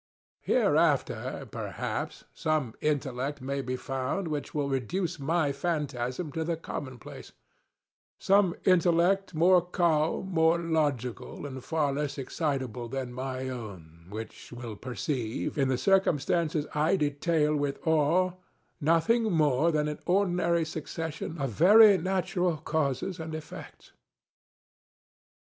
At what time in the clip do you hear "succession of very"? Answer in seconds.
20.65-21.99